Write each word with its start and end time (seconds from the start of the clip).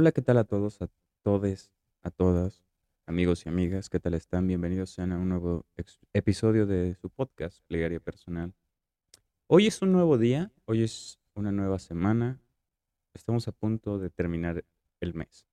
Hola, 0.00 0.12
¿qué 0.12 0.22
tal 0.22 0.38
a 0.38 0.44
todos, 0.44 0.80
a 0.80 0.88
todes, 1.24 1.72
a 2.02 2.12
todas, 2.12 2.64
amigos 3.04 3.44
y 3.44 3.48
amigas? 3.48 3.90
¿Qué 3.90 3.98
tal 3.98 4.14
están? 4.14 4.46
Bienvenidos 4.46 4.90
sean 4.90 5.10
a 5.10 5.18
un 5.18 5.28
nuevo 5.28 5.66
episodio 6.12 6.66
de 6.66 6.94
su 6.94 7.10
podcast, 7.10 7.64
Plegaria 7.66 7.98
Personal. 7.98 8.54
Hoy 9.48 9.66
es 9.66 9.82
un 9.82 9.90
nuevo 9.90 10.16
día, 10.16 10.52
hoy 10.66 10.84
es 10.84 11.18
una 11.34 11.50
nueva 11.50 11.80
semana. 11.80 12.40
Estamos 13.12 13.48
a 13.48 13.50
punto 13.50 13.98
de 13.98 14.08
terminar 14.08 14.64
el 15.00 15.14
mes. 15.14 15.48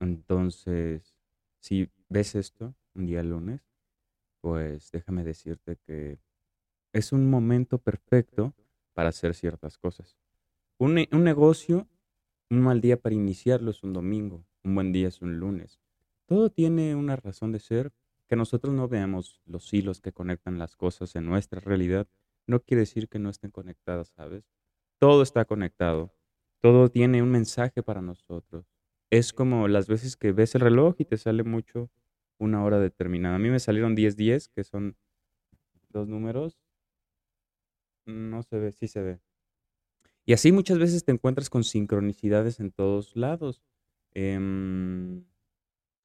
Entonces, 0.00 1.14
si 1.60 1.88
ves 2.08 2.34
esto 2.34 2.74
un 2.96 3.06
día 3.06 3.22
lunes, 3.22 3.60
pues 4.40 4.90
déjame 4.90 5.22
decirte 5.22 5.76
que 5.86 6.18
es 6.92 7.12
un 7.12 7.30
momento 7.30 7.78
perfecto 7.78 8.52
para 8.94 9.10
hacer 9.10 9.32
ciertas 9.32 9.78
cosas. 9.78 10.16
Un, 10.76 11.06
un 11.12 11.22
negocio, 11.22 11.86
un 12.50 12.60
mal 12.60 12.80
día 12.80 13.00
para 13.00 13.14
iniciarlo 13.14 13.70
es 13.70 13.82
un 13.82 13.92
domingo, 13.92 14.46
un 14.64 14.74
buen 14.74 14.92
día 14.92 15.08
es 15.08 15.20
un 15.22 15.38
lunes. 15.38 15.80
Todo 16.26 16.50
tiene 16.50 16.94
una 16.94 17.16
razón 17.16 17.52
de 17.52 17.60
ser. 17.60 17.92
Que 18.28 18.34
nosotros 18.34 18.74
no 18.74 18.88
veamos 18.88 19.40
los 19.46 19.72
hilos 19.72 20.00
que 20.00 20.12
conectan 20.12 20.58
las 20.58 20.74
cosas 20.74 21.14
en 21.14 21.26
nuestra 21.26 21.60
realidad, 21.60 22.08
no 22.48 22.58
quiere 22.60 22.80
decir 22.80 23.08
que 23.08 23.20
no 23.20 23.30
estén 23.30 23.52
conectadas, 23.52 24.08
¿sabes? 24.16 24.44
Todo 24.98 25.22
está 25.22 25.44
conectado, 25.44 26.12
todo 26.60 26.88
tiene 26.90 27.22
un 27.22 27.30
mensaje 27.30 27.82
para 27.84 28.02
nosotros. 28.02 28.66
Es 29.10 29.32
como 29.32 29.68
las 29.68 29.86
veces 29.88 30.16
que 30.16 30.32
ves 30.32 30.54
el 30.56 30.62
reloj 30.62 30.96
y 30.98 31.04
te 31.04 31.18
sale 31.18 31.44
mucho 31.44 31.90
una 32.38 32.64
hora 32.64 32.80
determinada. 32.80 33.36
A 33.36 33.38
mí 33.38 33.48
me 33.48 33.60
salieron 33.60 33.94
diez 33.94 34.16
diez, 34.16 34.48
que 34.48 34.64
son 34.64 34.96
dos 35.90 36.08
números. 36.08 36.58
No 38.06 38.42
se 38.42 38.58
ve, 38.58 38.72
sí 38.72 38.88
se 38.88 39.02
ve. 39.02 39.20
Y 40.26 40.32
así 40.32 40.50
muchas 40.50 40.78
veces 40.78 41.04
te 41.04 41.12
encuentras 41.12 41.48
con 41.48 41.62
sincronicidades 41.62 42.58
en 42.58 42.72
todos 42.72 43.14
lados. 43.14 43.62
Em, 44.12 45.24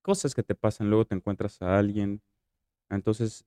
cosas 0.03 0.35
que 0.35 0.43
te 0.43 0.55
pasan, 0.55 0.89
luego 0.89 1.05
te 1.05 1.15
encuentras 1.15 1.61
a 1.61 1.79
alguien. 1.79 2.21
Entonces, 2.89 3.45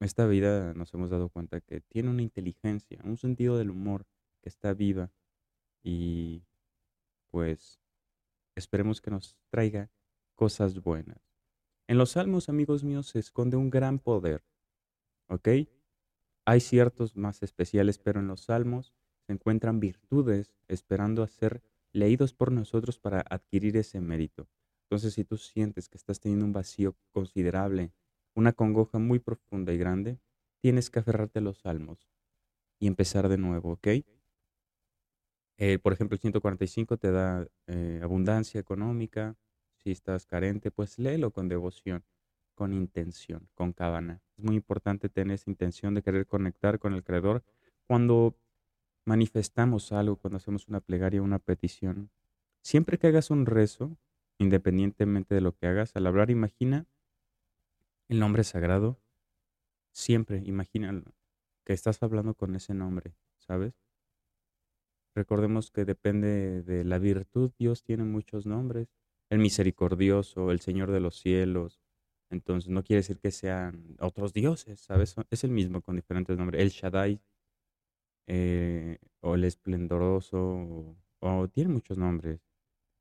esta 0.00 0.26
vida 0.26 0.74
nos 0.74 0.92
hemos 0.94 1.10
dado 1.10 1.28
cuenta 1.28 1.60
que 1.60 1.80
tiene 1.80 2.10
una 2.10 2.22
inteligencia, 2.22 3.00
un 3.04 3.16
sentido 3.16 3.58
del 3.58 3.70
humor 3.70 4.06
que 4.42 4.48
está 4.48 4.74
viva 4.74 5.12
y 5.82 6.44
pues 7.30 7.80
esperemos 8.56 9.00
que 9.00 9.10
nos 9.10 9.36
traiga 9.50 9.90
cosas 10.34 10.82
buenas. 10.82 11.20
En 11.88 11.98
los 11.98 12.12
salmos, 12.12 12.48
amigos 12.48 12.84
míos, 12.84 13.08
se 13.08 13.20
esconde 13.20 13.56
un 13.56 13.70
gran 13.70 13.98
poder, 13.98 14.44
¿ok? 15.28 15.48
Hay 16.44 16.60
ciertos 16.60 17.16
más 17.16 17.42
especiales, 17.42 17.98
pero 17.98 18.20
en 18.20 18.28
los 18.28 18.42
salmos 18.42 18.94
se 19.28 19.34
encuentran 19.34 19.78
virtudes 19.78 20.56
esperando 20.68 21.22
a 21.22 21.28
ser 21.28 21.62
leídos 21.92 22.32
por 22.32 22.50
nosotros 22.50 22.98
para 22.98 23.20
adquirir 23.28 23.76
ese 23.76 24.00
mérito. 24.00 24.48
Entonces, 24.84 25.12
si 25.12 25.24
tú 25.24 25.36
sientes 25.36 25.90
que 25.90 25.98
estás 25.98 26.18
teniendo 26.18 26.46
un 26.46 26.54
vacío 26.54 26.96
considerable, 27.12 27.92
una 28.34 28.54
congoja 28.54 28.98
muy 28.98 29.18
profunda 29.18 29.74
y 29.74 29.76
grande, 29.76 30.18
tienes 30.62 30.88
que 30.88 31.00
aferrarte 31.00 31.40
a 31.40 31.42
los 31.42 31.58
salmos 31.58 32.08
y 32.80 32.86
empezar 32.86 33.28
de 33.28 33.36
nuevo, 33.36 33.72
¿ok? 33.72 33.88
Eh, 35.58 35.78
por 35.78 35.92
ejemplo, 35.92 36.14
el 36.14 36.20
145 36.20 36.96
te 36.96 37.10
da 37.10 37.46
eh, 37.66 38.00
abundancia 38.02 38.58
económica. 38.58 39.36
Si 39.76 39.90
estás 39.90 40.24
carente, 40.24 40.70
pues 40.70 40.98
léelo 40.98 41.32
con 41.32 41.48
devoción, 41.48 42.02
con 42.54 42.72
intención, 42.72 43.50
con 43.52 43.74
cabana. 43.74 44.22
Es 44.38 44.44
muy 44.44 44.56
importante 44.56 45.10
tener 45.10 45.34
esa 45.34 45.50
intención 45.50 45.92
de 45.92 46.02
querer 46.02 46.26
conectar 46.26 46.78
con 46.78 46.94
el 46.94 47.04
Creador 47.04 47.44
cuando 47.86 48.34
manifestamos 49.08 49.90
algo, 49.90 50.16
cuando 50.16 50.36
hacemos 50.36 50.68
una 50.68 50.80
plegaria, 50.80 51.22
una 51.22 51.38
petición. 51.38 52.10
Siempre 52.60 52.98
que 52.98 53.06
hagas 53.06 53.30
un 53.30 53.46
rezo, 53.46 53.96
independientemente 54.36 55.34
de 55.34 55.40
lo 55.40 55.56
que 55.56 55.66
hagas, 55.66 55.96
al 55.96 56.06
hablar, 56.06 56.30
imagina 56.30 56.86
el 58.08 58.20
nombre 58.20 58.44
sagrado. 58.44 59.00
Siempre 59.92 60.42
imagina 60.44 61.02
que 61.64 61.72
estás 61.72 62.02
hablando 62.02 62.34
con 62.34 62.54
ese 62.54 62.74
nombre, 62.74 63.14
¿sabes? 63.38 63.72
Recordemos 65.14 65.70
que 65.70 65.86
depende 65.86 66.62
de 66.62 66.84
la 66.84 66.98
virtud, 66.98 67.50
Dios 67.58 67.82
tiene 67.82 68.04
muchos 68.04 68.44
nombres. 68.44 68.88
El 69.30 69.38
misericordioso, 69.38 70.50
el 70.50 70.60
Señor 70.60 70.90
de 70.90 71.00
los 71.00 71.18
cielos. 71.18 71.80
Entonces 72.28 72.68
no 72.68 72.84
quiere 72.84 72.98
decir 72.98 73.18
que 73.18 73.30
sean 73.30 73.96
otros 74.00 74.34
dioses, 74.34 74.80
¿sabes? 74.80 75.16
Es 75.30 75.44
el 75.44 75.50
mismo 75.50 75.80
con 75.80 75.96
diferentes 75.96 76.36
nombres. 76.36 76.60
El 76.60 76.68
Shaddai, 76.68 77.22
eh, 78.28 78.98
o 79.20 79.34
el 79.34 79.44
esplendoroso, 79.44 80.94
o, 81.20 81.48
tiene 81.48 81.70
muchos 81.70 81.96
nombres. 81.96 82.40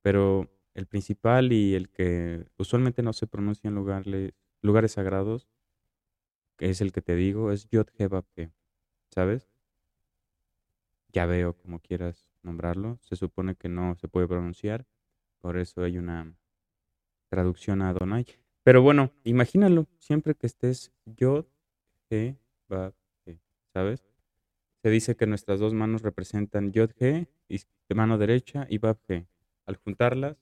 Pero 0.01 0.49
el 0.73 0.87
principal 0.87 1.51
y 1.51 1.75
el 1.75 1.89
que 1.89 2.45
usualmente 2.57 3.03
no 3.03 3.11
se 3.11 3.27
pronuncia 3.27 3.67
en 3.67 3.75
lugares, 3.75 4.33
lugares 4.61 4.93
sagrados, 4.93 5.49
que 6.57 6.69
es 6.69 6.81
el 6.81 6.93
que 6.93 7.01
te 7.01 7.15
digo, 7.15 7.51
es 7.51 7.67
Yod 7.69 7.87
He, 7.97 8.51
¿sabes? 9.11 9.49
Ya 11.11 11.25
veo 11.25 11.57
como 11.57 11.79
quieras 11.79 12.31
nombrarlo. 12.41 12.97
Se 13.01 13.15
supone 13.17 13.55
que 13.55 13.67
no 13.67 13.95
se 13.95 14.07
puede 14.07 14.27
pronunciar, 14.27 14.87
por 15.39 15.57
eso 15.57 15.83
hay 15.83 15.97
una 15.97 16.33
traducción 17.29 17.81
a 17.81 17.89
Adonai. 17.89 18.25
Pero 18.63 18.81
bueno, 18.81 19.11
imagínalo, 19.25 19.87
siempre 19.99 20.35
que 20.35 20.47
estés 20.47 20.93
Yod 21.05 21.45
He, 22.09 22.37
¿sabes? 23.73 24.07
Se 24.81 24.89
dice 24.89 25.15
que 25.15 25.27
nuestras 25.27 25.59
dos 25.59 25.73
manos 25.73 26.01
representan 26.01 26.71
Yod 26.71 26.91
de 26.99 27.95
mano 27.95 28.17
derecha, 28.17 28.67
y 28.69 28.77
Bab. 28.77 28.99
Al 29.65 29.75
juntarlas, 29.75 30.37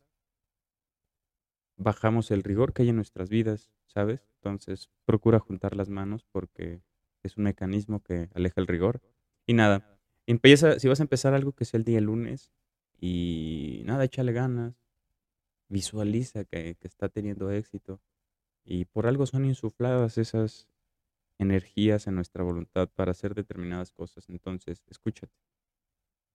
bajamos 1.78 2.32
el 2.32 2.44
rigor 2.44 2.74
que 2.74 2.84
hay 2.84 2.90
en 2.90 2.96
nuestras 2.96 3.30
vidas, 3.30 3.72
¿sabes? 3.88 4.28
Entonces, 4.36 4.90
procura 5.06 5.40
juntar 5.40 5.76
las 5.76 5.90
manos 5.90 6.26
porque 6.32 6.82
es 7.24 7.38
un 7.38 7.46
mecanismo 7.46 8.02
que 8.02 8.30
aleja 8.34 8.62
el 8.62 8.68
rigor. 8.68 9.02
Y 9.48 9.54
nada, 9.54 10.00
empieza, 10.28 10.80
si 10.80 10.88
vas 10.88 11.00
a 11.00 11.04
empezar 11.04 11.34
algo 11.34 11.54
que 11.54 11.66
sea 11.66 11.78
el 11.78 11.84
día 11.84 12.02
lunes, 12.02 12.52
y 13.00 13.84
nada, 13.86 14.06
échale 14.06 14.32
ganas, 14.32 14.76
visualiza 15.70 16.46
que 16.46 16.78
está 16.82 17.10
teniendo 17.10 17.52
éxito. 17.52 18.02
Y 18.64 18.86
por 18.86 19.08
algo 19.08 19.26
son 19.26 19.46
insufladas 19.46 20.18
esas 20.18 20.68
energías 21.40 22.08
en 22.08 22.16
nuestra 22.16 22.44
voluntad 22.44 22.90
para 22.90 23.12
hacer 23.12 23.36
determinadas 23.36 23.92
cosas. 23.92 24.30
Entonces, 24.30 24.84
escúchate. 24.90 25.34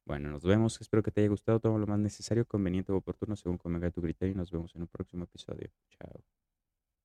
Bueno, 0.04 0.30
nos 0.30 0.42
vemos. 0.44 0.80
Espero 0.80 1.02
que 1.02 1.10
te 1.10 1.20
haya 1.20 1.30
gustado. 1.30 1.60
Toma 1.60 1.78
lo 1.78 1.86
más 1.86 1.98
necesario, 1.98 2.46
conveniente 2.46 2.92
o 2.92 2.96
oportuno 2.96 3.36
según 3.36 3.58
convenga 3.58 3.90
tu 3.90 4.02
criterio 4.02 4.34
y 4.34 4.36
nos 4.36 4.50
vemos 4.50 4.74
en 4.74 4.82
un 4.82 4.88
próximo 4.88 5.24
episodio. 5.24 5.70
Chao. 5.90 6.39